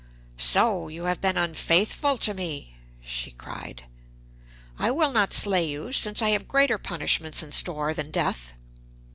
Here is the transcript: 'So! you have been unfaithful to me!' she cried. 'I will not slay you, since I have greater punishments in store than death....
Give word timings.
'So! 0.35 0.87
you 0.87 1.03
have 1.03 1.21
been 1.21 1.37
unfaithful 1.37 2.17
to 2.17 2.33
me!' 2.33 2.73
she 3.03 3.29
cried. 3.29 3.83
'I 4.79 4.89
will 4.89 5.11
not 5.11 5.31
slay 5.31 5.67
you, 5.69 5.91
since 5.91 6.23
I 6.23 6.29
have 6.29 6.47
greater 6.47 6.79
punishments 6.79 7.43
in 7.43 7.51
store 7.51 7.93
than 7.93 8.09
death.... 8.09 8.53